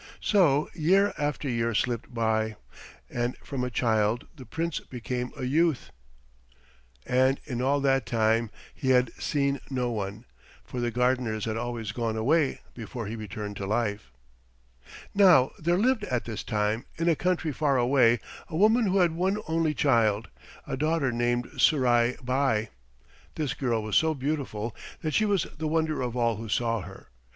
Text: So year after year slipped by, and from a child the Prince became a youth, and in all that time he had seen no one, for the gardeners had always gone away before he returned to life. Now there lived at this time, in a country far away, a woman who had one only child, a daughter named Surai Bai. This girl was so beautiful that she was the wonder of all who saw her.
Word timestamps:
So 0.19 0.67
year 0.73 1.13
after 1.19 1.47
year 1.47 1.75
slipped 1.75 2.11
by, 2.11 2.55
and 3.07 3.37
from 3.43 3.63
a 3.63 3.69
child 3.69 4.25
the 4.35 4.47
Prince 4.47 4.79
became 4.79 5.31
a 5.37 5.43
youth, 5.43 5.91
and 7.05 7.39
in 7.45 7.61
all 7.61 7.79
that 7.81 8.07
time 8.07 8.49
he 8.73 8.89
had 8.89 9.13
seen 9.21 9.61
no 9.69 9.91
one, 9.91 10.25
for 10.65 10.79
the 10.79 10.89
gardeners 10.89 11.45
had 11.45 11.55
always 11.55 11.91
gone 11.91 12.17
away 12.17 12.61
before 12.73 13.05
he 13.05 13.15
returned 13.15 13.57
to 13.57 13.67
life. 13.67 14.11
Now 15.13 15.51
there 15.59 15.77
lived 15.77 16.05
at 16.05 16.25
this 16.25 16.43
time, 16.43 16.87
in 16.95 17.07
a 17.07 17.15
country 17.15 17.51
far 17.51 17.77
away, 17.77 18.19
a 18.47 18.55
woman 18.57 18.87
who 18.87 18.97
had 18.97 19.11
one 19.11 19.37
only 19.47 19.75
child, 19.75 20.29
a 20.65 20.75
daughter 20.75 21.11
named 21.11 21.45
Surai 21.57 22.17
Bai. 22.25 22.69
This 23.35 23.53
girl 23.53 23.83
was 23.83 23.95
so 23.97 24.15
beautiful 24.15 24.75
that 25.03 25.13
she 25.13 25.25
was 25.25 25.43
the 25.59 25.67
wonder 25.67 26.01
of 26.01 26.17
all 26.17 26.37
who 26.37 26.49
saw 26.49 26.81
her. 26.81 27.09